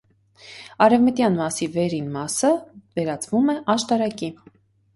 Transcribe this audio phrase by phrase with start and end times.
[0.85, 2.51] Արեւմտյան մասի վերին մասը
[2.99, 4.35] վերածվում է աշտարակի։